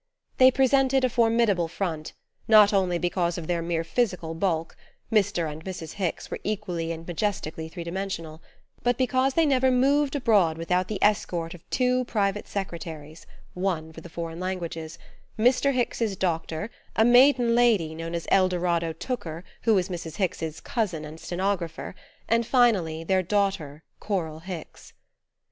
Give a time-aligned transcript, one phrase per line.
[0.39, 2.13] They presented a formidable front,
[2.47, 4.75] not only because of their mere physical bulk
[5.11, 5.47] Mr.
[5.47, 5.91] and Mrs.
[5.93, 8.41] Hicks were equally and majestically three dimensional
[8.81, 14.01] but because they never moved abroad without the escort of two private secretaries (one for
[14.01, 14.97] the foreign languages),
[15.37, 15.71] Mr.
[15.71, 20.15] Hicks's doctor, a maiden lady known as Eldoradder Tooker, who was Mrs.
[20.15, 21.93] Hicks's cousin and stenographer,
[22.27, 24.93] and finally their daughter, Coral Hicks.